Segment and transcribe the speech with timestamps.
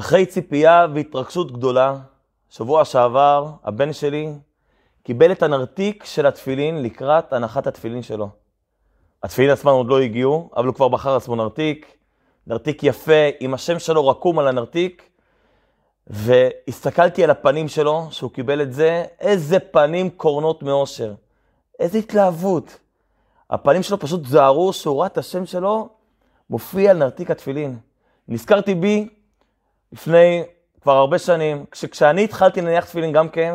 [0.00, 1.96] אחרי ציפייה והתרגשות גדולה,
[2.50, 4.32] שבוע שעבר הבן שלי
[5.02, 8.28] קיבל את הנרתיק של התפילין לקראת הנחת התפילין שלו.
[9.22, 11.96] התפילין עצמם עוד לא הגיעו, אבל הוא כבר בחר עצמו נרתיק,
[12.46, 15.10] נרתיק יפה, עם השם שלו רקום על הנרתיק,
[16.06, 21.14] והסתכלתי על הפנים שלו, שהוא קיבל את זה, איזה פנים קורנות מאושר,
[21.78, 22.78] איזה התלהבות.
[23.50, 25.88] הפנים שלו פשוט זהרו שהוא ראה את השם שלו
[26.50, 27.78] מופיע על נרתיק התפילין.
[28.28, 29.08] נזכרתי בי
[29.92, 30.42] לפני
[30.80, 33.54] כבר הרבה שנים, כשאני התחלתי להניח תפילין גם כן,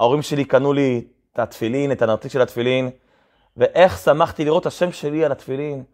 [0.00, 2.90] ההורים שלי קנו לי את התפילין, את הנרתיק של התפילין,
[3.56, 5.84] ואיך שמחתי לראות את השם שלי על התפילין.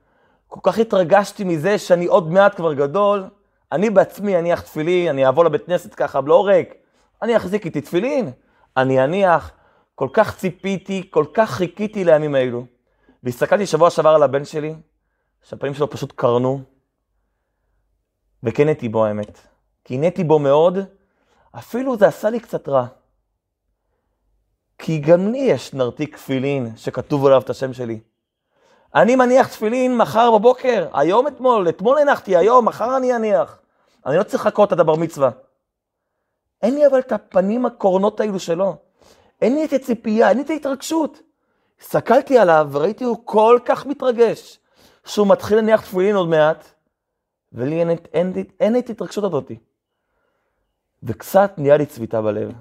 [0.48, 3.24] כל כך התרגשתי מזה שאני עוד מעט כבר גדול,
[3.72, 6.74] אני בעצמי אניח תפילין, אני אבוא לבית כנסת ככה, לא ריק,
[7.22, 8.30] אני אחזיק איתי תפילין,
[8.76, 9.52] אני אניח.
[9.96, 12.64] כל כך ציפיתי, כל כך חיכיתי לימים האלו.
[13.22, 14.74] והסתכלתי שבוע שעבר על הבן שלי,
[15.42, 16.60] שהפנים שלו פשוט קרנו,
[18.42, 19.38] וקינאתי בו האמת.
[19.82, 20.78] קינאתי בו מאוד,
[21.58, 22.86] אפילו זה עשה לי קצת רע.
[24.78, 28.00] כי גם לי יש נרתיק תפילין שכתוב עליו את השם שלי.
[28.94, 33.58] אני מניח תפילין מחר בבוקר, היום אתמול, אתמול הנחתי, היום, מחר אני אניח.
[34.06, 35.30] אני לא צריך לחכות עד הבר מצווה.
[36.62, 38.76] אין לי אבל את הפנים הקורנות האלו שלו.
[39.42, 41.22] אין לי את הציפייה, אין לי את ההתרגשות.
[41.80, 44.58] הסתכלתי עליו וראיתי הוא כל כך מתרגש
[45.04, 46.72] שהוא מתחיל להניח תפילין עוד מעט,
[47.56, 49.58] ולי אין, אין, אין, אין את ההתרגשות הזאתי.
[51.02, 52.52] וקצת נהיה לי צביטה בלב.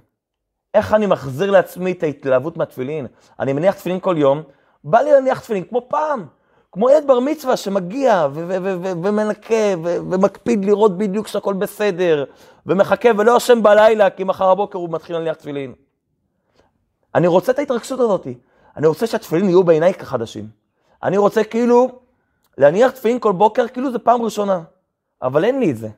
[0.74, 3.08] איך אני מחזיר לעצמי את ההתלהבות מהתפילין?
[3.40, 4.44] אני מניח תפילין כל יום,
[4.84, 6.26] בא לי להניח תפילין כמו פעם,
[6.72, 8.28] כמו ילד בר מצווה שמגיע
[9.04, 12.26] ומנקה ומקפיד לראות בדיוק שהכל בסדר,
[12.66, 15.74] ומחכה ולא ישן בלילה כי מחר הבוקר הוא מתחיל להניח תפילין.
[17.16, 18.28] אני רוצה את ההתרגשות הזאת.
[18.78, 20.48] אני רוצה שהתפילין יהיו בעיניי כחדשים.
[21.04, 22.00] אני רוצה כאילו
[22.58, 24.62] להניח תפילין כל בוקר כאילו זה פעם ראשונה.
[25.22, 25.90] אבל אין לי את זה.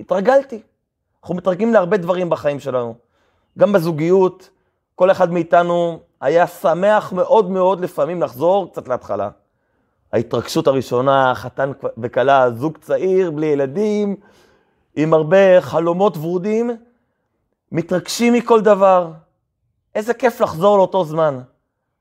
[0.00, 0.62] התרגלתי.
[1.22, 2.94] אנחנו מתרגלים להרבה דברים בחיים שלנו.
[3.58, 4.50] גם בזוגיות,
[4.94, 9.30] כל אחד מאיתנו היה שמח מאוד מאוד לפעמים לחזור קצת להתחלה.
[10.12, 14.16] ההתרגשות הראשונה, חתן וכלה, זוג צעיר, בלי ילדים,
[14.96, 16.70] עם הרבה חלומות ורודים,
[17.72, 19.12] מתרגשים מכל דבר.
[19.94, 21.40] איזה כיף לחזור לאותו זמן.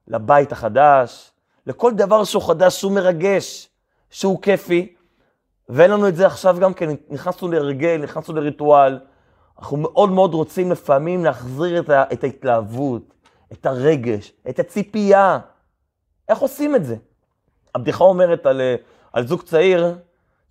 [0.07, 1.31] לבית החדש,
[1.67, 3.69] לכל דבר שהוא חדש, שהוא מרגש,
[4.09, 4.95] שהוא כיפי.
[5.69, 8.99] ואין לנו את זה עכשיו גם כן, נכנסנו להרגל, נכנסנו לריטואל.
[9.59, 13.13] אנחנו מאוד מאוד רוצים לפעמים להחזיר את, ה, את ההתלהבות,
[13.51, 15.39] את הרגש, את הציפייה.
[16.29, 16.95] איך עושים את זה?
[17.75, 18.61] הבדיחה אומרת על,
[19.13, 19.95] על זוג צעיר,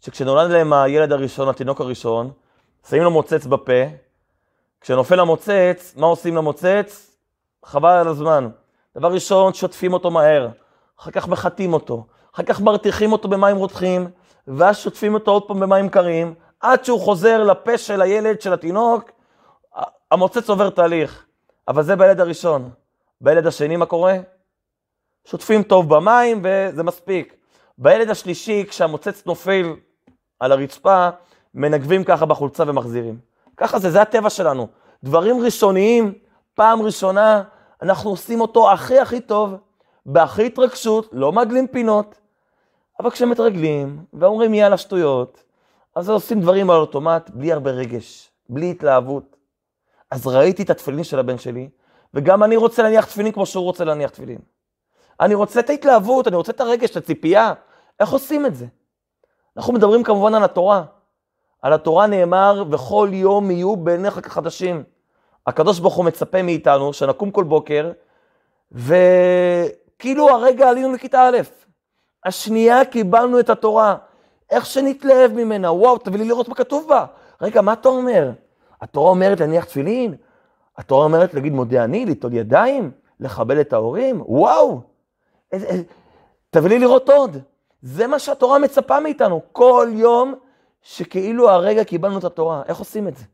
[0.00, 2.30] שכשנולד להם הילד הראשון, התינוק הראשון,
[2.88, 3.82] שמים לו מוצץ בפה,
[4.80, 7.16] כשנופל המוצץ, מה עושים למוצץ?
[7.64, 8.48] חבל על הזמן.
[8.96, 10.48] דבר ראשון, שוטפים אותו מהר,
[11.00, 14.08] אחר כך מחטאים אותו, אחר כך מרתיחים אותו במים רותחים,
[14.56, 19.10] ואז שוטפים אותו עוד פעם במים קרים, עד שהוא חוזר לפה של הילד, של התינוק,
[20.10, 21.26] המוצץ עובר תהליך.
[21.68, 22.70] אבל זה בילד הראשון.
[23.20, 24.16] בילד השני מה קורה?
[25.24, 27.36] שוטפים טוב במים וזה מספיק.
[27.78, 29.74] בילד השלישי, כשהמוצץ נופל
[30.40, 31.08] על הרצפה,
[31.54, 33.18] מנגבים ככה בחולצה ומחזירים.
[33.56, 34.68] ככה זה, זה הטבע שלנו.
[35.04, 36.14] דברים ראשוניים,
[36.54, 37.42] פעם ראשונה,
[37.82, 39.54] אנחנו עושים אותו הכי הכי טוב,
[40.06, 42.18] בהכי התרגשות, לא מעגלים פינות.
[43.00, 45.42] אבל כשמתרגלים ואומרים יאללה שטויות,
[45.94, 49.36] אז עושים דברים על אוטומט, בלי הרבה רגש, בלי התלהבות.
[50.10, 51.68] אז ראיתי את התפילין של הבן שלי,
[52.14, 54.38] וגם אני רוצה להניח תפילין כמו שהוא רוצה להניח תפילין.
[55.20, 57.52] אני רוצה את ההתלהבות, אני רוצה את הרגש, את הציפייה.
[58.00, 58.66] איך עושים את זה?
[59.56, 60.84] אנחנו מדברים כמובן על התורה.
[61.62, 64.82] על התורה נאמר, וכל יום יהיו בעיניך כחדשים.
[65.46, 67.92] הקדוש ברוך הוא מצפה מאיתנו שנקום כל בוקר,
[68.72, 71.38] וכאילו הרגע עלינו לכיתה א',
[72.24, 73.96] השנייה קיבלנו את התורה.
[74.50, 77.06] איך שנתלהב ממנה, וואו, תביא לי לראות מה כתוב בה.
[77.40, 78.30] רגע, מה אתה אומר?
[78.80, 80.14] התורה אומרת להניח תפילין?
[80.76, 82.90] התורה אומרת להגיד מודה אני, ליטול ידיים,
[83.20, 84.22] לכבד את ההורים?
[84.26, 84.80] וואו!
[85.52, 85.82] איזה, איזה,
[86.50, 87.36] תביא לי לראות עוד.
[87.82, 90.34] זה מה שהתורה מצפה מאיתנו, כל יום
[90.82, 92.62] שכאילו הרגע קיבלנו את התורה.
[92.66, 93.24] איך עושים את זה?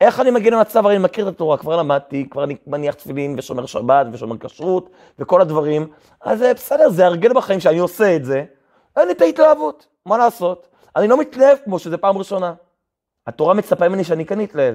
[0.00, 3.34] איך אני מגיע למצב, הרי אני מכיר את התורה, כבר למדתי, כבר אני מניח תפילין
[3.38, 5.88] ושומר שבת ושומר כשרות וכל הדברים,
[6.20, 8.44] אז בסדר, זה הרגל בחיים שאני עושה את זה,
[8.96, 10.68] אין לי את ההתלהבות, מה לעשות?
[10.96, 12.54] אני לא מתלהב כמו שזה פעם ראשונה.
[13.26, 14.74] התורה מצפה ממני שאני כן אתלהב.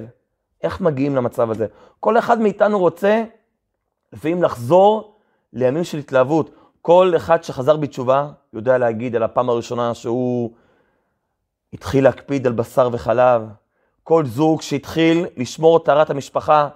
[0.64, 1.68] איך מגיעים למצב הזה?
[2.00, 3.24] כל אחד מאיתנו רוצה
[4.14, 5.18] לפעמים לחזור
[5.54, 6.50] לימים של התלהבות.
[6.82, 10.52] כל אחד שחזר בתשובה יודע להגיד על הפעם הראשונה שהוא
[11.74, 13.42] התחיל להקפיד על בשר וחלב.
[14.08, 16.70] כל זוג שהתחיל לשמור את טהרת המשפחה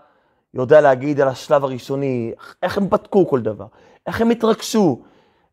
[0.54, 2.34] יודע להגיד על השלב הראשוני,
[2.64, 3.66] איך הם בדקו כל דבר,
[4.08, 5.02] איך הם התרגשו,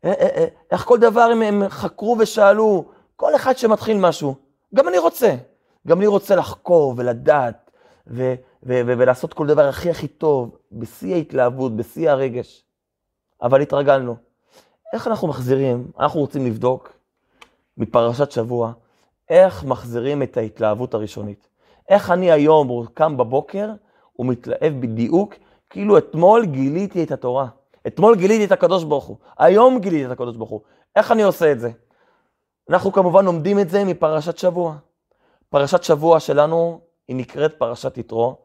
[0.05, 2.85] אה, אה, אה, איך כל דבר הם, הם חקרו ושאלו.
[3.15, 4.35] כל אחד שמתחיל משהו,
[4.75, 5.35] גם אני רוצה.
[5.87, 7.71] גם אני רוצה לחקור ולדעת
[8.07, 12.63] ו- ו- ו- ולעשות כל דבר הכי הכי טוב, בשיא ההתלהבות, בשיא הרגש.
[13.41, 14.15] אבל התרגלנו.
[14.93, 15.91] איך אנחנו מחזירים?
[15.99, 16.93] אנחנו רוצים לבדוק
[17.77, 18.71] מפרשת שבוע,
[19.29, 21.47] איך מחזירים את ההתלהבות הראשונית.
[21.89, 23.69] איך אני היום קם בבוקר
[24.19, 25.33] ומתלהב בדיוק,
[25.69, 27.47] כאילו אתמול גיליתי את התורה.
[27.87, 30.61] אתמול גיליתי את הקדוש ברוך הוא, היום גיליתי את הקדוש ברוך הוא.
[30.95, 31.71] איך אני עושה את זה?
[32.69, 34.75] אנחנו כמובן לומדים את זה מפרשת שבוע.
[35.49, 38.35] פרשת שבוע שלנו היא נקראת פרשת יתרו.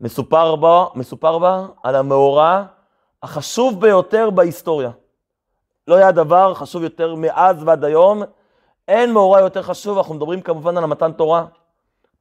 [0.00, 2.64] מסופר בה, מסופר בה על המאורע
[3.22, 4.90] החשוב ביותר בהיסטוריה.
[5.88, 8.22] לא היה דבר חשוב יותר מאז ועד היום.
[8.88, 11.46] אין מאורע יותר חשוב, אנחנו מדברים כמובן על המתן תורה.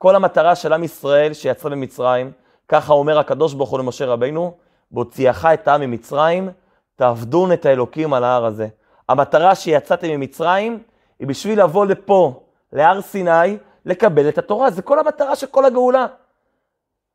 [0.04, 2.32] כל המטרה של עם ישראל שיצא ממצרים,
[2.68, 4.58] ככה אומר הקדוש ברוך הוא למשה רבינו,
[4.92, 6.50] בהוציאך את העם ממצרים,
[6.96, 8.68] תעבדון את האלוקים על ההר הזה.
[9.10, 10.84] המטרה שיצאתם ממצרים
[11.20, 14.72] היא בשביל לבוא לפה, להר סיני, לקבל את התורה.
[14.72, 16.06] זה כל המטרה של כל הגאולה.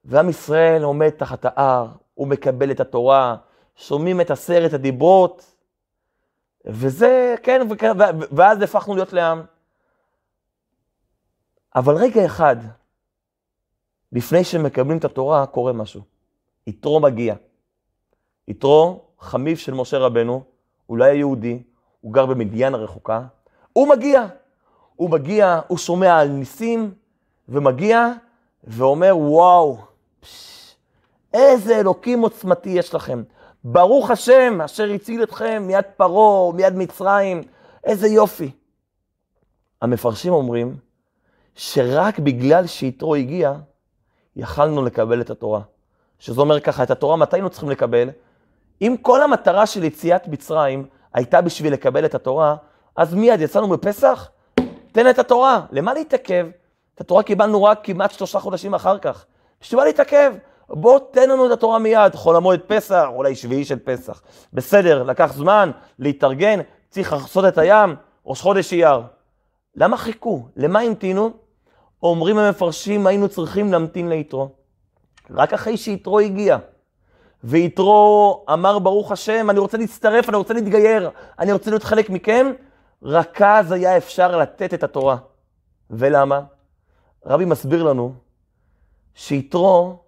[0.04, 3.36] ועם ישראל עומד תחת ההר, הוא מקבל את התורה,
[3.76, 5.54] שומעים את עשרת הדיברות,
[6.64, 7.66] וזה, כן,
[8.32, 9.42] ואז הפכנו להיות לעם.
[11.76, 12.56] אבל רגע אחד,
[14.12, 16.02] לפני שמקבלים את התורה, קורה משהו.
[16.66, 17.34] יתרו מגיע.
[18.48, 20.42] יתרו, חמיו של משה רבנו,
[20.86, 21.62] הוא לא היה יהודי,
[22.00, 23.22] הוא גר במדיין הרחוקה,
[23.72, 24.26] הוא מגיע.
[24.96, 26.94] הוא מגיע, הוא שומע על ניסים,
[27.48, 28.12] ומגיע
[28.64, 29.78] ואומר, וואו,
[30.20, 30.74] פש,
[31.34, 33.22] איזה אלוקים עוצמתי יש לכם.
[33.64, 37.42] ברוך השם אשר הציל אתכם מיד פרעה, מיד מצרים,
[37.84, 38.50] איזה יופי.
[39.82, 40.76] המפרשים אומרים
[41.58, 43.52] שרק בגלל שיתרו הגיע,
[44.36, 45.60] יכלנו לקבל את התורה.
[46.18, 48.10] שזה אומר ככה, את התורה מתי היינו צריכים לקבל?
[48.82, 52.56] אם כל המטרה של יציאת מצרים הייתה בשביל לקבל את התורה,
[52.96, 54.30] אז מיד יצאנו בפסח,
[54.92, 55.60] תן את התורה.
[55.70, 56.46] למה להתעכב?
[56.94, 59.26] את התורה קיבלנו רק כמעט שלושה חודשים אחר כך.
[59.60, 60.32] בשביל מה להתעכב?
[60.68, 64.22] בוא תן לנו את התורה מיד, חול המועד פסח, אולי שביעי של פסח.
[64.52, 67.94] בסדר, לקח זמן להתארגן, צריך לחסות את הים,
[68.26, 69.00] ראש חודש אייר.
[69.76, 70.48] למה חיכו?
[70.56, 71.47] למה המתינו?
[72.02, 74.48] אומרים המפרשים, היינו צריכים להמתין ליתרו.
[75.30, 76.58] רק אחרי שיתרו הגיע.
[77.44, 82.46] ויתרו אמר, ברוך השם, אני רוצה להצטרף, אני רוצה להתגייר, אני רוצה להיות חלק מכם,
[83.02, 85.16] רק אז היה אפשר לתת את התורה.
[85.90, 86.40] ולמה?
[87.26, 88.14] רבי מסביר לנו
[89.14, 89.98] שיתרו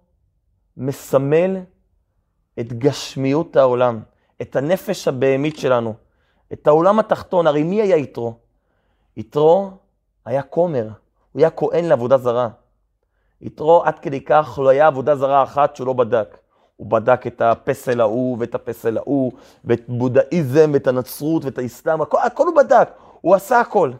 [0.77, 1.57] מסמל
[2.59, 3.99] את גשמיות העולם,
[4.41, 5.93] את הנפש הבהמית שלנו,
[6.53, 7.47] את העולם התחתון.
[7.47, 8.33] הרי מי היה יתרו?
[9.17, 9.71] יתרו
[10.25, 10.87] היה כומר,
[11.31, 12.49] הוא היה כהן לעבודה זרה.
[13.41, 16.37] יתרו עד כדי כך לא היה עבודה זרה אחת שהוא לא בדק.
[16.75, 19.31] הוא בדק את הפסל ההוא ואת הפסל ההוא,
[19.65, 22.89] ואת בודהיזם ואת הנצרות ואת האסלאם, הכל, הכל הוא בדק,
[23.21, 23.91] הוא עשה הכל.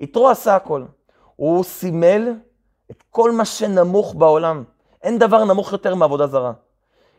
[0.00, 0.84] יתרו עשה הכל.
[1.36, 2.32] הוא סימל
[2.90, 4.64] את כל מה שנמוך בעולם.
[5.02, 6.52] אין דבר נמוך יותר מעבודה זרה.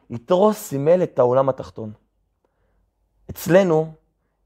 [0.10, 1.92] יתרו סימל את העולם התחתון.
[3.30, 3.94] אצלנו,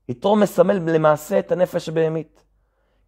[0.09, 2.42] יתרו מסמל למעשה את הנפש הבהמית.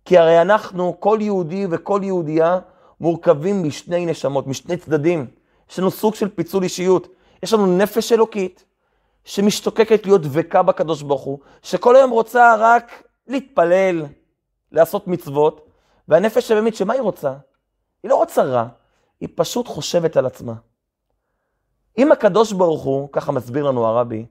[0.06, 2.60] כי הרי אנחנו, כל יהודי וכל יהודייה,
[3.00, 5.28] מורכבים משני נשמות, משני צדדים.
[5.70, 7.08] יש לנו סוג של פיצול אישיות.
[7.44, 8.66] יש לנו נפש אלוקית
[9.24, 14.06] שמשתוקקת להיות דבקה בקדוש ברוך הוא, שכל היום רוצה רק להתפלל,
[14.72, 15.68] לעשות מצוות,
[16.08, 17.34] והנפש הבאמית, שמה היא רוצה?
[18.04, 18.68] היא לא רוצה רע,
[19.20, 20.54] היא פשוט חושבת על עצמה.
[21.98, 24.26] אם הקדוש ברוך הוא, ככה מסביר לנו הרבי,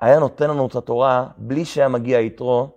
[0.00, 2.68] היה נותן לנו את התורה בלי שהיה מגיע יתרו,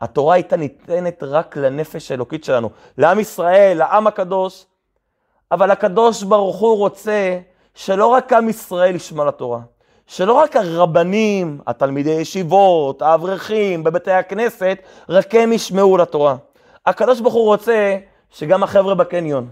[0.00, 4.66] התורה הייתה ניתנת רק לנפש האלוקית שלנו, לעם ישראל, לעם הקדוש,
[5.52, 7.38] אבל הקדוש ברוך הוא רוצה
[7.74, 9.60] שלא רק עם ישראל ישמע לתורה,
[10.06, 16.36] שלא רק הרבנים, התלמידי ישיבות, האברכים, בבתי הכנסת, רק הם ישמעו לתורה.
[16.86, 17.98] הקדוש ברוך הוא רוצה
[18.30, 19.48] שגם החבר'ה בקניון,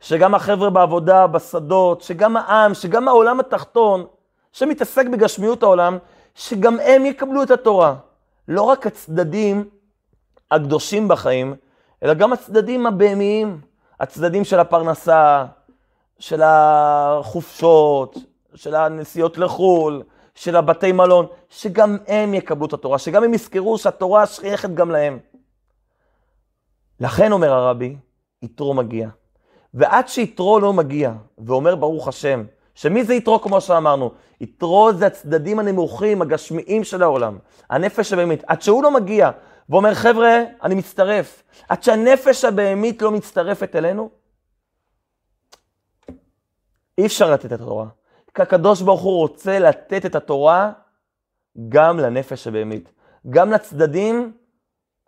[0.00, 4.06] שגם החבר'ה בעבודה, בשדות, שגם העם, שגם העולם התחתון,
[4.52, 5.98] שמתעסק בגשמיות העולם,
[6.34, 7.94] שגם הם יקבלו את התורה.
[8.50, 9.68] לא רק הצדדים
[10.50, 11.54] הקדושים בחיים,
[12.02, 13.60] אלא גם הצדדים הבהמיים,
[14.00, 15.44] הצדדים של הפרנסה,
[16.18, 18.16] של החופשות,
[18.54, 20.02] של הנסיעות לחו"ל,
[20.34, 25.18] של הבתי מלון, שגם הם יקבלו את התורה, שגם הם יזכרו שהתורה שייכת גם להם.
[27.00, 27.96] לכן אומר הרבי,
[28.42, 29.08] יתרו מגיע.
[29.74, 32.44] ועד שיתרו לא מגיע, ואומר ברוך השם,
[32.80, 34.10] שמי זה יתרו כמו שאמרנו?
[34.40, 37.38] יתרו זה הצדדים הנמוכים, הגשמיים של העולם,
[37.70, 38.44] הנפש הבהמית.
[38.46, 39.30] עד שהוא לא מגיע
[39.68, 41.42] ואומר, חבר'ה, אני מצטרף.
[41.68, 44.10] עד שהנפש הבהמית לא מצטרפת אלינו,
[46.98, 47.86] אי אפשר לתת את התורה.
[48.34, 50.72] כי הקדוש ברוך הוא רוצה לתת את התורה
[51.68, 52.92] גם לנפש הבהמית,
[53.30, 54.32] גם לצדדים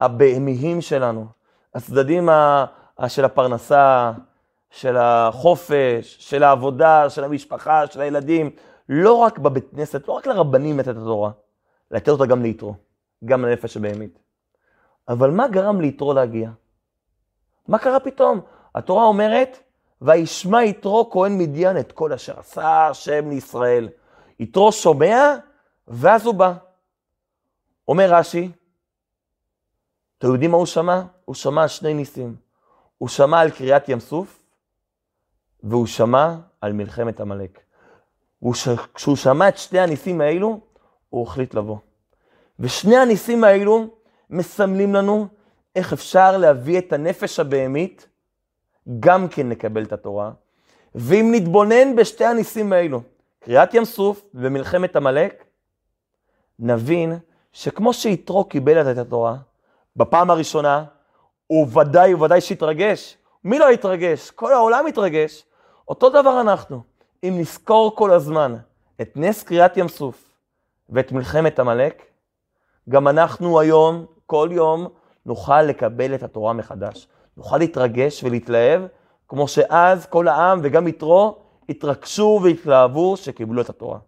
[0.00, 1.26] הבהמיים שלנו,
[1.74, 2.64] הצדדים ה...
[3.08, 4.12] של הפרנסה,
[4.72, 8.50] של החופש, של העבודה, של המשפחה, של הילדים,
[8.88, 11.30] לא רק בבית כנסת, לא רק לרבנים לתת את התורה,
[11.90, 12.74] לתת אותה גם ליתרו,
[13.24, 14.18] גם לנפש הבהמית.
[15.08, 16.50] אבל מה גרם ליתרו להגיע?
[17.68, 18.40] מה קרה פתאום?
[18.74, 19.58] התורה אומרת,
[20.02, 23.88] וישמע יתרו כהן מדיין את כל אשר עשה השם לישראל.
[24.40, 25.36] יתרו שומע,
[25.88, 26.54] ואז הוא בא.
[27.88, 28.50] אומר רש"י,
[30.18, 31.02] אתם יודעים מה הוא שמע?
[31.24, 32.36] הוא שמע שני ניסים.
[32.98, 34.41] הוא שמע על קריאת ים סוף,
[35.62, 37.60] והוא שמע על מלחמת עמלק.
[38.94, 40.60] כשהוא שמע את שני הניסים האלו,
[41.08, 41.76] הוא החליט לבוא.
[42.58, 43.86] ושני הניסים האלו
[44.30, 45.26] מסמלים לנו
[45.76, 48.08] איך אפשר להביא את הנפש הבהמית
[49.00, 50.30] גם כן לקבל את התורה.
[50.94, 53.02] ואם נתבונן בשתי הניסים האלו,
[53.40, 55.44] קריאת ים סוף ומלחמת עמלק,
[56.58, 57.18] נבין
[57.52, 59.36] שכמו שיתרו קיבל את התורה,
[59.96, 60.84] בפעם הראשונה,
[61.46, 63.18] הוא ודאי וודאי שהתרגש.
[63.44, 64.30] מי לא התרגש?
[64.30, 65.44] כל העולם התרגש.
[65.88, 66.82] אותו דבר אנחנו.
[67.24, 68.54] אם נזכור כל הזמן
[69.00, 70.32] את נס קריאת ים סוף
[70.88, 72.02] ואת מלחמת עמלק,
[72.88, 74.86] גם אנחנו היום, כל יום,
[75.26, 77.08] נוכל לקבל את התורה מחדש.
[77.36, 78.82] נוכל להתרגש ולהתלהב,
[79.28, 83.98] כמו שאז כל העם וגם יתרו התרגשו והתלהבו שקיבלו את התורה.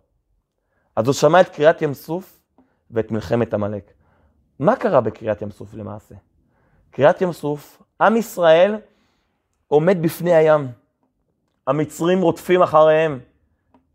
[0.96, 2.40] אז הוא שמע את קריאת ים סוף
[2.90, 3.92] ואת מלחמת עמלק.
[4.58, 6.14] מה קרה בקריאת ים סוף למעשה?
[6.90, 8.76] קריאת ים סוף, עם ישראל
[9.68, 10.68] עומד בפני הים.
[11.66, 13.20] המצרים רודפים אחריהם.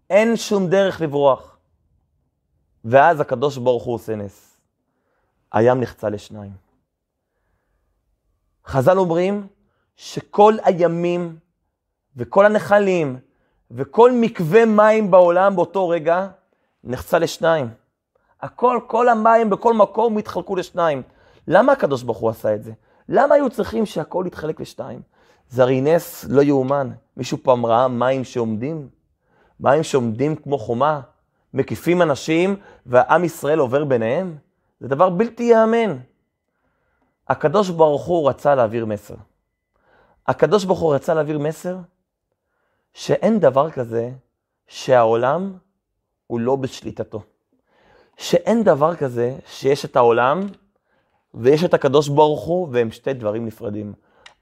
[0.10, 1.58] אין שום דרך לברוח.
[2.86, 4.58] ואז הקדוש ברוך הוא עושה נס.
[5.52, 6.52] הים נחצה לשניים.
[8.66, 9.48] חז"ל אומרים
[9.96, 11.38] שכל הימים
[12.16, 13.20] וכל הנחלים
[13.72, 16.28] וכל מקווה מים בעולם באותו רגע
[16.84, 17.70] נחצה לשניים.
[18.42, 21.02] הכל, כל המים בכל מקום התחלקו לשניים.
[21.48, 22.72] למה הקדוש ברוך הוא עשה את זה?
[23.10, 25.02] למה היו צריכים שהכל יתחלק לשתיים?
[25.50, 26.92] זה הרי נס לא יאומן.
[27.18, 28.90] מישהו פעם ראה מים שעומדים?
[29.60, 31.02] מים שעומדים כמו חומה,
[31.54, 34.38] מקיפים אנשים, והעם ישראל עובר ביניהם?
[34.80, 35.98] זה דבר בלתי ייאמן.
[37.28, 39.16] הקדוש ברוך הוא רצה להעביר מסר.
[40.28, 41.78] הקדוש ברוך הוא רצה להעביר מסר
[42.94, 44.12] שאין דבר כזה
[44.68, 45.54] שהעולם
[46.28, 47.22] הוא לא בשליטתו.
[48.18, 50.48] שאין דבר כזה שיש את העולם
[51.34, 53.94] ויש את הקדוש ברוך הוא והם שתי דברים נפרדים.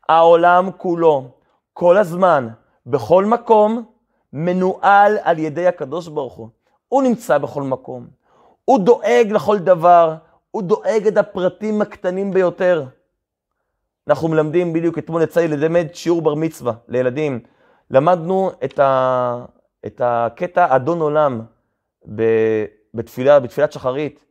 [0.09, 1.29] העולם כולו,
[1.73, 2.47] כל הזמן,
[2.85, 3.85] בכל מקום,
[4.33, 6.49] מנוהל על ידי הקדוש ברוך הוא.
[6.87, 8.07] הוא נמצא בכל מקום.
[8.65, 10.15] הוא דואג לכל דבר,
[10.51, 12.85] הוא דואג את הפרטים הקטנים ביותר.
[14.07, 17.39] אנחנו מלמדים בדיוק, אתמול יצא לי ללמד שיעור בר מצווה לילדים.
[17.91, 19.45] למדנו את, ה,
[19.85, 21.41] את הקטע אדון עולם
[22.93, 24.25] בתפילה, בתפילת שחרית.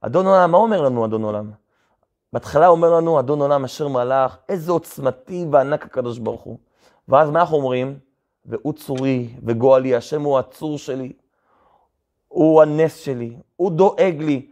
[0.00, 1.50] אדון עולם, מה אומר לנו אדון עולם?
[2.32, 6.58] בהתחלה אומר לנו אדון עולם אשר מלאך, איזה עוצמתי וענק הקדוש ברוך הוא.
[7.08, 7.98] ואז מה אנחנו אומרים?
[8.46, 11.12] והוא צורי וגואלי, השם הוא הצור שלי,
[12.28, 14.46] הוא הנס שלי, הוא דואג לי.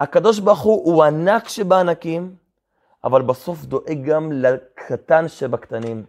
[0.00, 2.34] הקדוש ברוך הוא הוא ענק שבענקים,
[3.04, 6.04] אבל בסוף דואג גם לקטן שבקטנים.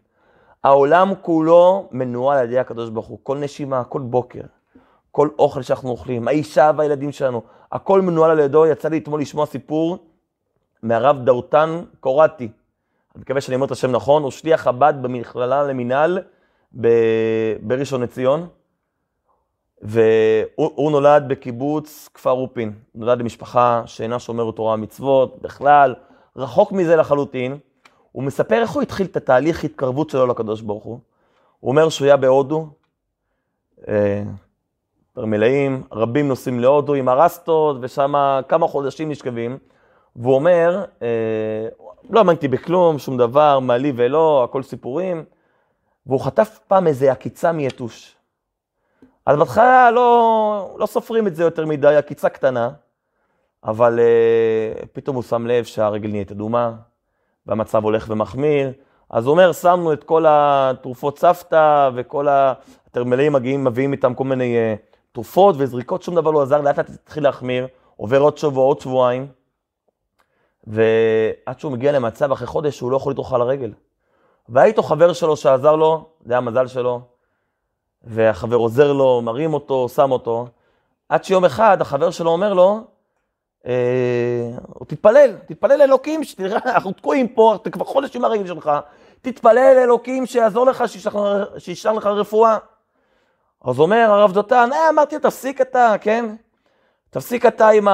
[0.64, 4.42] העולם כולו מנוהל על ידי הקדוש ברוך הוא, כל נשימה, כל בוקר,
[5.12, 7.42] כל אוכל שאנחנו אוכלים, האישה והילדים שלנו,
[7.72, 8.66] הכל מנוהל על ידו.
[8.66, 9.98] יצא לי אתמול לשמוע סיפור
[10.84, 12.50] מהרב דאוטן קורטי.
[13.16, 16.20] אני מקווה שאני אומר את השם נכון, הוא שליח חב"ד במכללה למינהל
[17.62, 18.48] בראשון לציון.
[19.82, 25.96] והוא נולד בקיבוץ כפר רופין, נולד למשפחה שאינה שומרת תורה ומצוות בכלל,
[26.36, 27.58] רחוק מזה לחלוטין.
[28.12, 31.00] הוא מספר איך הוא התחיל את התהליך התקרבות שלו לקדוש ברוך הוא.
[31.60, 32.68] הוא אומר שהוא היה בהודו,
[33.88, 34.24] אה,
[35.92, 38.14] רבים נוסעים להודו עם הרסטות, ושם
[38.48, 39.58] כמה חודשים נשכבים.
[40.16, 41.68] והוא אומר, אה,
[42.10, 45.26] לא האמנתי בכלום, שום דבר, מה לי ולא, הכל סיפורים.
[46.06, 48.16] והוא חטף פעם איזה עקיצה מיתוש.
[49.26, 52.70] אז בהתחלה לא, לא סופרים את זה יותר מדי, עקיצה קטנה,
[53.64, 56.74] אבל uh, פתאום הוא שם לב שהרגל נהיית אדומה,
[57.46, 58.72] והמצב הולך ומחמיר.
[59.10, 64.56] אז הוא אומר, שמנו את כל התרופות סבתא וכל התרמלאים מגיעים, מביאים איתם כל מיני
[64.56, 67.68] uh, תרופות וזריקות, שום דבר לא עזר, לאט לאט התחיל להחמיר,
[67.98, 69.28] עובר עוד שבוע, עוד שבועיים,
[70.68, 73.72] ועד שהוא מגיע למצב אחרי חודש שהוא לא יכול לתרוך על הרגל.
[74.50, 77.02] והיה איתו חבר שלו שעזר לו, זה המזל שלו,
[78.04, 80.48] והחבר עוזר לו, מרים אותו, שם אותו,
[81.10, 82.82] עד שיום אחד החבר שלו אומר לו,
[83.66, 84.52] אה,
[84.88, 88.72] תתפלל, תתפלל לאלוקים, שתראה, אנחנו תקועים פה, אתה כבר חודש עם הרגל שלך,
[89.22, 90.84] תתפלל לאלוקים שיעזור לך,
[91.58, 92.58] שישלח לך רפואה.
[93.64, 96.36] אז אומר הרב דותן, אה, אמרתי, תפסיק אתה, כן?
[97.10, 97.88] תפסיק אתה עם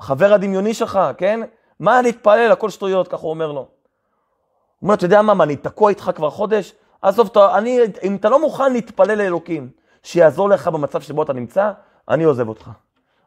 [0.00, 1.40] החבר הדמיוני שלך, כן?
[1.80, 3.60] מה אני אתפלל, הכל שטויות, ככה הוא אומר לו.
[3.60, 3.66] הוא
[4.82, 6.74] אומר, אתה יודע מה, מה, אני תקוע איתך כבר חודש?
[7.02, 9.70] עזוב, אתה- אני, אם אתה לא מוכן להתפלל לאלוקים,
[10.02, 11.72] שיעזור לך במצב שבו אתה נמצא,
[12.08, 12.70] אני עוזב אותך.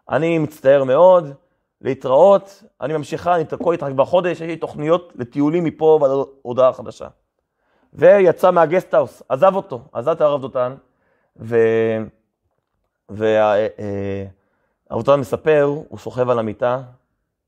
[0.10, 1.34] אני מצטער מאוד,
[1.82, 6.12] להתראות, אני ממשיכה, אני תקוע איתך כבר חודש, יש לי תוכניות לטיולים מפה ועד
[6.42, 7.08] הודעה חדשה.
[7.94, 10.76] ויצא מהגסטהאוס, עזב אותו, עזב את הרב דותן,
[11.40, 11.58] ו...
[13.10, 13.70] והרב
[14.98, 16.82] דותן מספר, הוא שוכב על המיטה,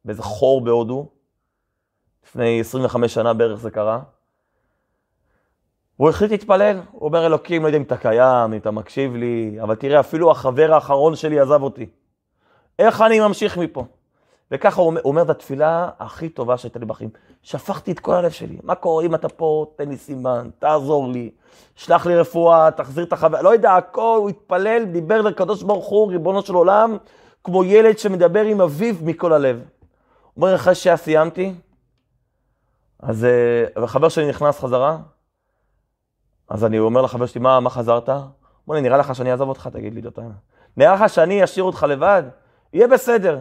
[0.05, 1.07] באיזה חור בהודו,
[2.25, 3.99] לפני 25 שנה בערך זה קרה.
[5.97, 9.57] הוא החליט להתפלל, הוא אומר, אלוקים, לא יודע אם אתה קיים, אם אתה מקשיב לי,
[9.61, 11.85] אבל תראה, אפילו החבר האחרון שלי עזב אותי.
[12.79, 13.85] איך אני ממשיך מפה?
[14.51, 17.09] וככה הוא אומר, הוא אומר, זו התפילה הכי טובה שהייתה לי בחיים.
[17.43, 18.57] שפכתי את כל הלב שלי.
[18.63, 21.31] מה קורה אם אתה פה, תן לי סימן, תעזור לי,
[21.75, 26.11] שלח לי רפואה, תחזיר את החבר, לא יודע, הכל, הוא התפלל, דיבר לקדוש ברוך הוא,
[26.11, 26.97] ריבונו של עולם,
[27.45, 29.55] כמו ילד שמדבר עם אביו מכל הלב.
[30.33, 31.53] הוא אומר, אחרי שסיימתי,
[32.99, 34.97] אז אה, החבר שלי נכנס חזרה,
[36.49, 38.09] אז אני אומר לחבר שלי, מה, מה חזרת?
[38.09, 38.17] הוא
[38.67, 39.69] אומר לי, נראה לך שאני אעזוב אותך?
[39.73, 40.29] תגיד לי, דותן.
[40.77, 42.23] נראה לך שאני אשאיר אותך לבד?
[42.73, 43.39] יהיה בסדר.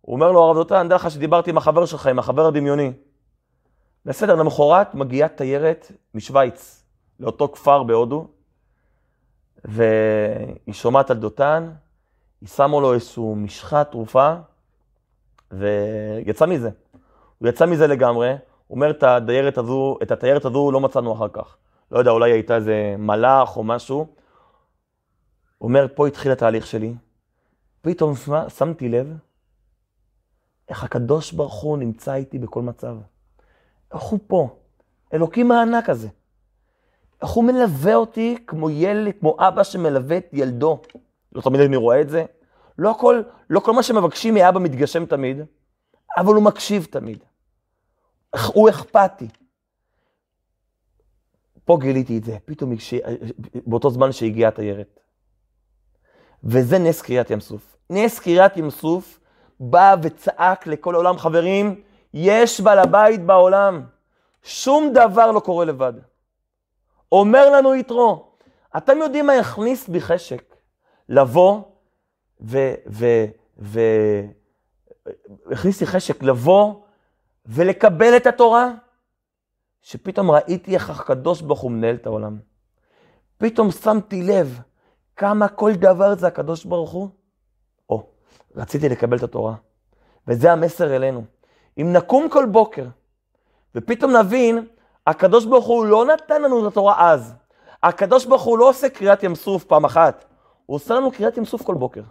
[0.00, 2.92] הוא אומר לו, הרב דותן, דע לך שדיברתי עם החבר שלך, עם החבר הדמיוני.
[4.06, 6.84] בסדר, למחרת מגיעה תיירת משוויץ
[7.20, 8.26] לאותו כפר בהודו,
[9.64, 11.70] והיא שומעת על דותן,
[12.40, 14.34] היא שמה לו איזשהו משחה תרופה,
[15.52, 16.70] ויצא מזה.
[17.38, 21.28] הוא יצא מזה לגמרי, הוא אומר, את הדיירת הזו, את התיירת הזו לא מצאנו אחר
[21.28, 21.56] כך.
[21.90, 24.06] לא יודע, אולי הייתה איזה מלאך או משהו.
[25.58, 26.94] הוא אומר, פה התחיל התהליך שלי.
[27.82, 28.14] פתאום
[28.48, 29.16] שמתי לב
[30.68, 32.96] איך הקדוש ברוך הוא נמצא איתי בכל מצב.
[33.94, 34.48] איך הוא פה,
[35.14, 36.08] אלוקים הענק הזה.
[37.22, 40.82] איך הוא מלווה אותי כמו ילד, כמו אבא שמלווה את ילדו.
[41.32, 42.24] לא תמיד אני רואה את זה.
[42.78, 45.40] לא כל, לא כל מה שמבקשים מאבא מתגשם תמיד,
[46.16, 47.24] אבל הוא מקשיב תמיד.
[48.54, 49.28] הוא אכפתי.
[51.64, 52.94] פה גיליתי את זה, פתאום כש...
[53.66, 55.00] באותו זמן שהגיעה התיירת.
[56.44, 57.76] וזה נס קריאת ים סוף.
[57.90, 59.20] נס קריאת ים סוף
[59.60, 61.82] בא וצעק לכל העולם, חברים,
[62.14, 63.82] יש בעל הבית בעולם,
[64.42, 65.92] שום דבר לא קורה לבד.
[67.12, 68.32] אומר לנו יתרו,
[68.76, 70.49] אתם יודעים מה יכניס בי חשק?
[71.10, 71.62] לבוא
[72.40, 72.58] ו...
[75.64, 76.74] לי חשק לבוא
[77.46, 78.72] ולקבל את התורה,
[79.82, 82.38] שפתאום ראיתי איך הקדוש ברוך הוא מנהל את העולם.
[83.38, 84.60] פתאום שמתי לב
[85.16, 87.08] כמה כל דבר זה הקדוש ברוך הוא.
[87.90, 88.06] או,
[88.56, 89.54] רציתי לקבל את התורה.
[90.28, 91.24] וזה המסר אלינו.
[91.78, 92.86] אם נקום כל בוקר,
[93.74, 94.66] ופתאום נבין,
[95.06, 97.34] הקדוש ברוך הוא לא נתן לנו את התורה אז.
[97.82, 100.24] הקדוש ברוך הוא לא עושה קריאת ים סוף פעם אחת,
[100.70, 102.02] הוא עושה לנו קריאת ים סוף כל בוקר.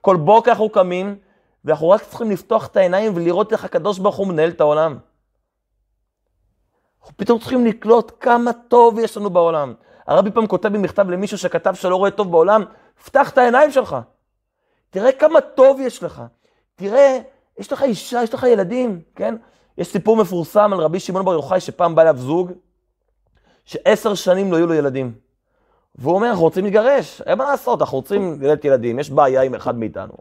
[0.00, 1.16] כל בוקר אנחנו קמים,
[1.64, 4.98] ואנחנו רק צריכים לפתוח את העיניים ולראות איך הקדוש ברוך הוא מנהל את העולם.
[7.00, 9.74] אנחנו פתאום צריכים לקלוט כמה טוב יש לנו בעולם.
[10.06, 12.64] הרבי פעם כותב במכתב למישהו שכתב שלא רואה טוב בעולם,
[13.04, 13.96] פתח את העיניים שלך.
[14.90, 16.22] תראה כמה טוב יש לך.
[16.74, 17.18] תראה,
[17.58, 19.34] יש לך אישה, יש לך ילדים, כן?
[19.78, 22.52] יש סיפור מפורסם על רבי שמעון בר יוחאי, שפעם בא אליו זוג,
[23.64, 25.31] שעשר שנים לא היו לו ילדים.
[25.94, 29.54] והוא אומר, אנחנו רוצים להתגרש, אין מה לעשות, אנחנו רוצים ללדת ילדים, יש בעיה עם
[29.54, 30.14] אחד מאיתנו.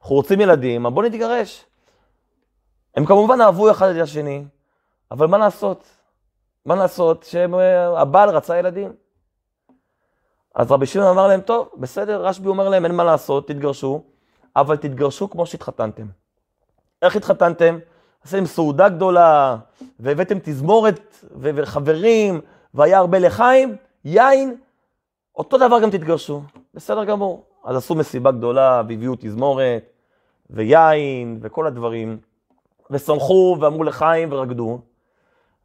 [0.00, 1.66] אנחנו רוצים ילדים, בוא נתגרש.
[2.96, 4.44] הם כמובן אהבו אחד את השני,
[5.10, 5.84] אבל מה לעשות?
[6.66, 8.92] מה לעשות שהבעל רצה ילדים?
[10.54, 14.02] אז רבי שמעון אמר להם, טוב, בסדר, רשב"י אומר להם, אין מה לעשות, תתגרשו,
[14.56, 16.06] אבל תתגרשו כמו שהתחתנתם.
[17.02, 17.78] איך התחתנתם?
[18.24, 19.56] עשיתם סעודה גדולה,
[20.00, 22.40] והבאתם תזמורת וחברים,
[22.74, 24.56] והיה הרבה לחיים, יין,
[25.36, 26.42] אותו דבר גם תתגרשו.
[26.74, 27.44] בסדר גמור.
[27.64, 29.84] אז עשו מסיבה גדולה, והביאו תזמורת,
[30.50, 32.18] ויין, וכל הדברים,
[32.90, 34.80] ושמחו, ואמרו לחיים, ורקדו.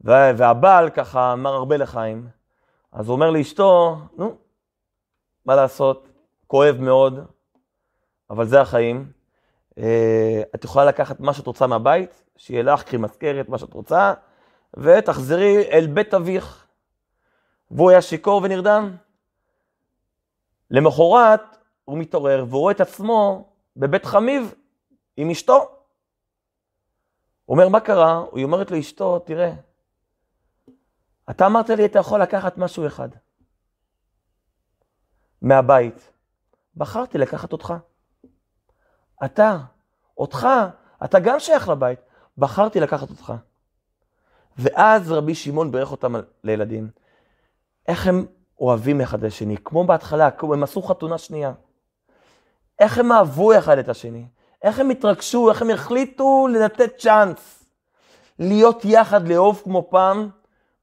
[0.01, 2.27] והבעל ככה אמר הרבה לחיים.
[2.91, 4.35] אז הוא אומר לאשתו, נו,
[5.45, 6.07] מה לעשות?
[6.47, 7.19] כואב מאוד,
[8.29, 9.11] אבל זה החיים.
[10.55, 14.13] את יכולה לקחת מה שאת רוצה מהבית, שיהיה לך, קחי מזכרת, מה שאת רוצה,
[14.77, 16.65] ותחזרי אל בית אביך.
[17.71, 18.95] והוא היה שיכור ונרדם.
[20.71, 21.41] למחרת
[21.85, 24.53] הוא מתעורר והוא רואה את עצמו בבית חמיב
[25.17, 25.71] עם אשתו.
[27.45, 28.23] הוא אומר, מה קרה?
[28.35, 29.53] היא אומרת לאשתו, תראה,
[31.29, 33.09] אתה אמרת לי, אתה יכול לקחת משהו אחד
[35.41, 36.11] מהבית.
[36.75, 37.73] בחרתי לקחת אותך.
[39.25, 39.57] אתה,
[40.17, 40.47] אותך,
[41.03, 41.99] אתה גם שייך לבית.
[42.37, 43.33] בחרתי לקחת אותך.
[44.57, 46.89] ואז רבי שמעון בירך אותם לילדים.
[47.87, 48.25] איך הם
[48.59, 51.51] אוהבים אחד את השני, כמו בהתחלה, הם עשו חתונה שנייה.
[52.79, 54.25] איך הם אהבו אחד את השני,
[54.61, 57.63] איך הם התרגשו, איך הם החליטו לתת צ'אנס.
[58.39, 60.29] להיות יחד, לאהוב כמו פעם,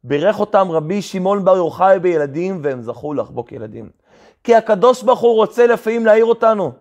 [0.05, 3.91] בירך אותם רבי שמעון בר יוחאי בילדים, והם זכו לחבוק ילדים.
[4.45, 6.73] כי הקדוש ברוך הוא רוצה לפעמים להעיר אותנו.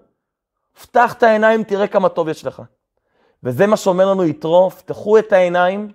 [0.81, 2.61] פתח את העיניים, תראה כמה טוב יש לך.
[3.43, 5.91] וזה מה שאומר לנו יתרו, פתחו את העיניים,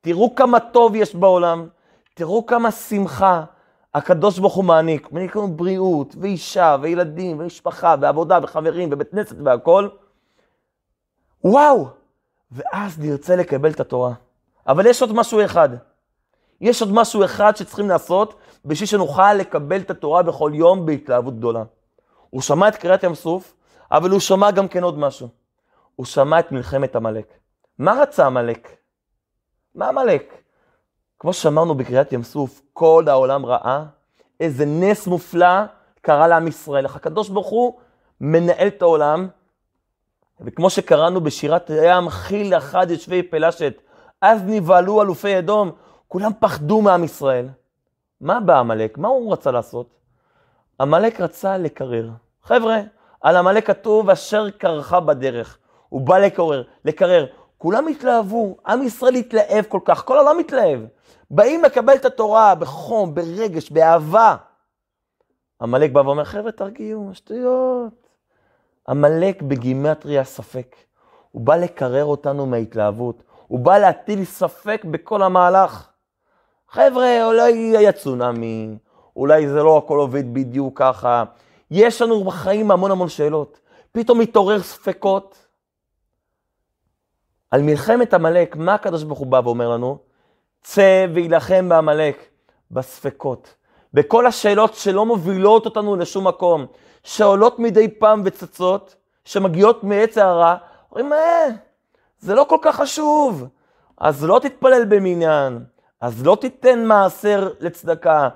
[0.00, 1.68] תראו כמה טוב יש בעולם,
[2.14, 3.44] תראו כמה שמחה
[3.98, 5.12] הקדוש ברוך הוא מעניק.
[5.12, 9.90] מעניק לנו בריאות, ואישה, וילדים, ומשפחה, ועבודה, וחברים, ובית כנסת והכול.
[11.44, 11.88] וואו!
[12.52, 14.12] ואז נרצה לקבל את התורה.
[14.66, 15.68] אבל יש עוד משהו אחד.
[16.60, 18.34] יש עוד משהו אחד שצריכים לעשות
[18.64, 21.62] בשביל שנוכל לקבל את התורה בכל יום בהתלהבות גדולה.
[22.30, 23.54] הוא שמע את קריאת ים סוף,
[23.90, 25.28] אבל הוא שמע גם כן עוד משהו.
[25.96, 27.26] הוא שמע את מלחמת עמלק.
[27.78, 28.76] מה רצה עמלק?
[29.74, 30.42] מה עמלק?
[31.18, 33.84] כמו שאמרנו בקריאת ים סוף, כל העולם ראה
[34.40, 35.64] איזה נס מופלא
[36.02, 36.84] קרה לעם ישראל.
[36.84, 37.72] איך הקדוש ברוך הוא
[38.20, 39.28] מנהל את העולם,
[40.40, 43.74] וכמו שקראנו בשירת הים, חיל אחד יושבי פלשת,
[44.20, 45.70] אז נבהלו אלופי אדום,
[46.08, 47.48] כולם פחדו מעם ישראל.
[48.20, 48.98] מה בא עמלק?
[48.98, 49.86] מה הוא רצה לעשות?
[50.80, 52.08] עמלק רצה לקרר.
[52.42, 52.80] חבר'ה,
[53.20, 55.58] על עמלק כתוב אשר קרחה בדרך.
[55.88, 57.26] הוא בא לקרר, לקרר.
[57.58, 60.80] כולם התלהבו, עם ישראל התלהב כל כך, כל העולם התלהב.
[61.30, 64.36] באים לקבל את התורה בחום, ברגש, באהבה.
[65.62, 68.08] עמלק בא ואומר, חבר'ה, תרגיעו, שטויות.
[68.88, 70.76] עמלק בגימטריה ספק.
[71.32, 73.22] הוא בא לקרר אותנו מההתלהבות.
[73.46, 75.88] הוא בא להטיל ספק בכל המהלך.
[76.68, 78.78] חבר'ה, אולי היה צונאמי,
[79.16, 81.24] אולי זה לא הכל עובד בדיוק ככה.
[81.70, 83.60] יש לנו בחיים המון המון שאלות.
[83.92, 85.46] פתאום מתעורר ספקות.
[87.50, 89.98] על מלחמת עמלק, מה הקדוש ברוך הוא בא ואומר לנו?
[90.62, 92.24] צא ויילחם בעמלק,
[92.70, 93.54] בספקות.
[93.94, 96.66] בכל השאלות שלא מובילות אותנו לשום מקום,
[97.02, 98.94] שעולות מדי פעם וצצות,
[99.24, 100.56] שמגיעות מעץ הרע,
[100.90, 101.46] אומרים, אה,
[102.18, 103.48] זה לא כל כך חשוב.
[103.98, 105.64] אז לא תתפלל במניין,
[106.00, 108.28] אז לא תיתן מעשר לצדקה.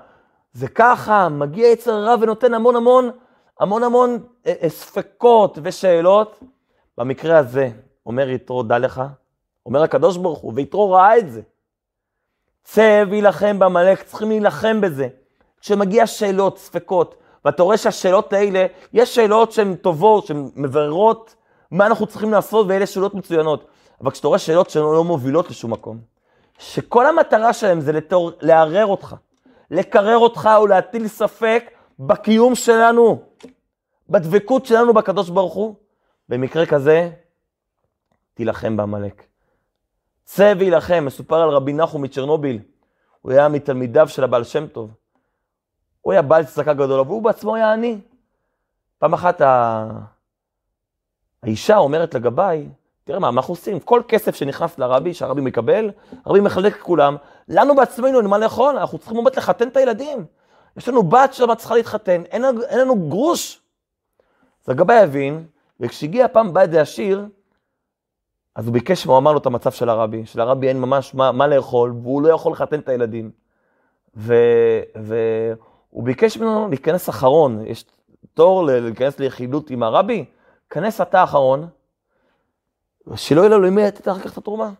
[0.53, 3.09] זה ככה, מגיע יצר הרע ונותן המון המון,
[3.59, 6.39] המון המון אה, אה, ספקות ושאלות.
[6.97, 7.69] במקרה הזה,
[8.05, 9.01] אומר יתרו, דע לך,
[9.65, 11.41] אומר הקדוש ברוך הוא, ויתרו ראה את זה.
[12.63, 15.07] צא וילחם בעמלק, צריכים להילחם בזה.
[15.61, 21.35] כשמגיע שאלות, ספקות, ואתה רואה שהשאלות האלה, יש שאלות שהן טובות, שהן מבררות
[21.71, 23.67] מה אנחנו צריכים לעשות, ואלה שאלות מצוינות.
[24.01, 25.99] אבל כשאתה רואה שאלות שלא מובילות לשום מקום,
[26.59, 29.15] שכל המטרה שלהם זה לתור, לערער אותך,
[29.71, 33.21] לקרר אותך ולהטיל ספק בקיום שלנו,
[34.09, 35.75] בדבקות שלנו בקדוש ברוך הוא,
[36.29, 37.09] במקרה כזה,
[38.33, 39.32] תילחם בעמלק.
[40.23, 42.59] צא וילחם, מסופר על רבי נחום מצ'רנוביל,
[43.21, 44.91] הוא היה מתלמידיו של הבעל שם טוב.
[46.01, 47.97] הוא היה בעל צדקה גדול, והוא בעצמו היה עני.
[48.97, 49.85] פעם אחת ה...
[51.43, 52.67] האישה אומרת לגבאי,
[53.03, 53.79] תראה מה, מה אנחנו עושים?
[53.79, 55.91] כל כסף שנכנס לרבי, שהרבי מקבל,
[56.25, 57.15] הרבי מחלק לכולם.
[57.47, 60.25] לנו בעצמנו אין מה לאכול, אנחנו צריכים באמת לחתן את הילדים.
[60.77, 63.61] יש לנו בת שמה צריכה להתחתן, אין, אין לנו גרוש.
[64.63, 65.45] אז הגבאי הבין,
[65.79, 67.25] וכשהגיע פעם בא איזה עשיר,
[68.55, 71.47] אז הוא ביקש, הוא אמר לו את המצב של הרבי, שלרבי אין ממש מה, מה
[71.47, 73.31] לאכול, והוא לא יכול לחתן את הילדים.
[74.15, 74.35] ו,
[74.95, 77.85] והוא ביקש ממנו להיכנס אחרון, יש
[78.33, 80.25] תור להיכנס ליחידות עם הרבי,
[80.69, 81.67] כנס אתה אחרון,
[83.15, 84.71] שלא יהיה לו למי לתת אחר כך את התרומה.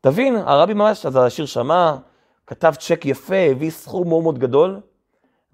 [0.00, 1.96] תבין, הרבי ממש, אז השיר שמע,
[2.46, 4.80] כתב צ'ק יפה, הביא סכום מאוד מאוד גדול,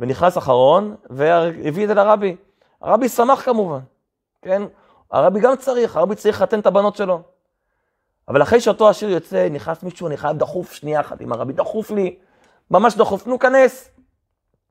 [0.01, 2.37] ונכנס אחרון, והביא את זה לרבי.
[2.81, 3.81] הרבי שמח כמובן,
[4.42, 4.62] כן?
[5.11, 7.23] הרבי גם צריך, הרבי צריך לחתן את הבנות שלו.
[8.29, 11.90] אבל אחרי שאותו השיר יוצא, נכנס מישהו, אני חייב דחוף שנייה אחת עם הרבי, דחוף
[11.90, 12.16] לי,
[12.71, 13.90] ממש דחוף, נו, כנס.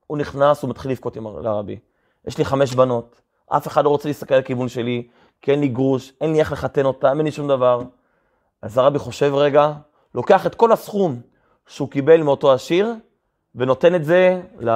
[0.07, 1.79] הוא נכנס, הוא מתחיל לבכות עם הרבי.
[2.27, 5.07] יש לי חמש בנות, אף אחד לא רוצה להסתכל על הכיוון שלי,
[5.41, 7.81] כי אין לי גרוש, אין לי איך לחתן אותם, אין לי שום דבר.
[8.61, 9.73] אז הרבי חושב רגע,
[10.15, 11.21] לוקח את כל הסכום
[11.67, 12.93] שהוא קיבל מאותו עשיר,
[13.55, 14.73] ונותן את זה לא...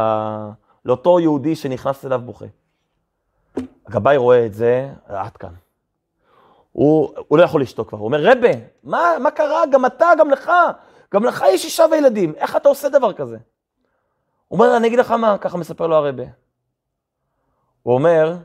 [0.85, 2.45] לאותו יהודי שנכנס אליו בוכה.
[3.87, 5.53] הגבאי רואה את זה, עד כאן.
[6.71, 8.51] הוא, הוא לא יכול לשתוק כבר, הוא אומר, רבה,
[8.83, 9.63] מה, מה קרה?
[9.71, 10.51] גם אתה, גם לך,
[11.13, 13.37] גם לך יש אישה וילדים, איך אתה עושה דבר כזה?
[14.47, 16.23] הוא אומר, אני אגיד לך מה, ככה מספר לו הרבה.
[17.83, 18.37] הוא אומר,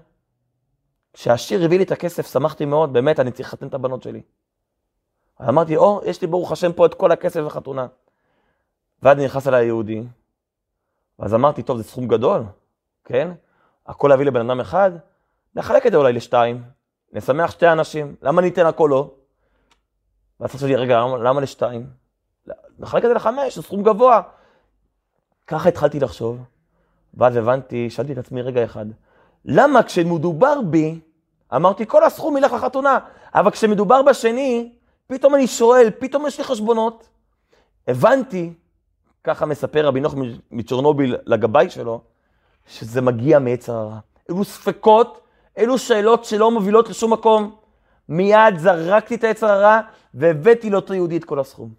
[1.13, 4.23] כשהשיר הביא לי את הכסף, שמחתי מאוד, באמת, אני צריך לחתן את הבנות שלי.
[5.49, 7.87] אמרתי, או, יש לי ברוך השם פה את כל הכסף לחתונה.
[9.03, 10.03] ואז נכנס אליי היהודי,
[11.19, 12.43] ואז אמרתי, טוב, זה סכום גדול,
[13.05, 13.31] כן?
[13.87, 14.91] הכל להביא לבן אדם אחד,
[15.55, 16.63] נחלק את זה אולי לשתיים,
[17.13, 19.11] נשמח שתי אנשים, למה ניתן הכל לא?
[20.41, 21.87] ואז חשבתי, רגע, למה, לשתיים?
[22.79, 24.21] נחלק את זה לחמש, זה סכום גבוה.
[25.47, 26.39] ככה התחלתי לחשוב,
[27.15, 28.87] ואז הבנתי, שאלתי את עצמי רגע אחד,
[29.45, 31.01] למה כשמדובר בי,
[31.55, 32.99] אמרתי, כל הסכום ילך לחתונה,
[33.35, 34.73] אבל כשמדובר בשני,
[35.07, 37.09] פתאום אני שואל, פתאום יש לי חשבונות.
[37.89, 38.53] הבנתי
[39.25, 40.15] ככה מספר רבי נוח
[40.51, 42.01] מצ'רנוביל לגבאי שלו,
[42.67, 43.99] שזה מגיע מעץ הרע.
[44.31, 45.21] אלו ספקות,
[45.59, 47.57] אלו שאלות שלא מובילות לשום מקום.
[48.09, 49.81] מיד זרקתי את העץ הרע
[50.15, 51.71] והבאתי לאותו יהודי את כל הסכום.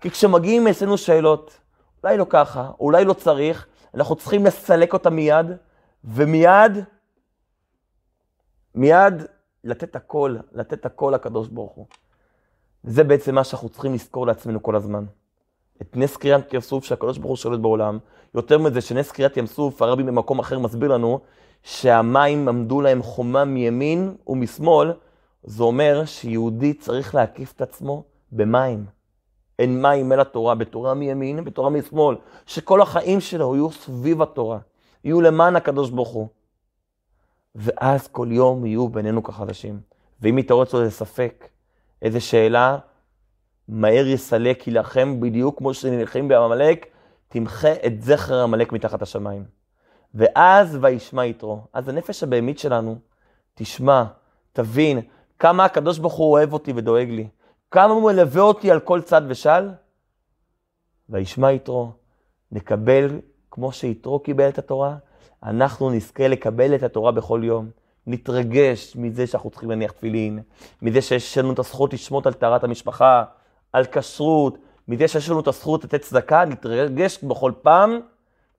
[0.00, 1.58] כי כשמגיעים אצלנו שאלות,
[2.04, 5.46] אולי לא ככה, אולי לא צריך, אנחנו צריכים לסלק אותה מיד,
[6.04, 6.72] ומיד,
[8.74, 9.14] מיד
[9.64, 11.86] לתת הכל, לתת הכל לקדוש ברוך הוא.
[12.84, 15.04] וזה בעצם מה שאנחנו צריכים לזכור לעצמנו כל הזמן.
[15.82, 17.98] את נס קריאת ים סוף שהקדוש ברוך הוא שולט בעולם.
[18.34, 21.20] יותר מזה שנס קריאת ים סוף, הרבי במקום אחר מסביר לנו
[21.62, 24.92] שהמים עמדו להם חומה מימין ומשמאל,
[25.44, 28.86] זה אומר שיהודי צריך להקיף את עצמו במים.
[29.58, 32.16] אין מים אלא תורה, בתורה מימין ובתורה משמאל.
[32.46, 34.58] שכל החיים שלו יהיו סביב התורה,
[35.04, 36.28] יהיו למען הקדוש ברוך הוא.
[37.54, 39.80] ואז כל יום יהיו בינינו כחדשים.
[40.20, 41.48] ואם יתעורר איזה ספק,
[42.02, 42.78] איזה שאלה,
[43.72, 46.86] מהר יסלק, יילחם בדיוק כמו שנלחם בעמלק,
[47.28, 49.44] תמחה את זכר עמלק מתחת השמיים.
[50.14, 51.60] ואז וישמע יתרו.
[51.72, 52.98] אז הנפש הבהמית שלנו
[53.54, 54.04] תשמע,
[54.52, 55.00] תבין,
[55.38, 57.28] כמה הקדוש ברוך הוא אוהב אותי ודואג לי.
[57.70, 59.68] כמה הוא מלווה אותי על כל צד ושל.
[61.08, 61.92] וישמע יתרו,
[62.52, 64.96] נקבל, כמו שיתרו קיבל את התורה,
[65.42, 67.70] אנחנו נזכה לקבל את התורה בכל יום.
[68.06, 70.42] נתרגש מזה שאנחנו צריכים להניח תפילין,
[70.82, 73.24] מזה שיש לנו את הזכות לשמוט על טהרת המשפחה,
[73.72, 74.58] על כשרות,
[74.88, 78.00] מזה שיש לנו את הזכות לתת צדקה, נתרגש בכל פעם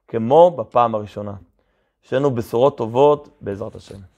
[0.08, 1.34] כמו בפעם הראשונה.
[2.06, 4.13] יש לנו בשורות טובות בעזרת השם.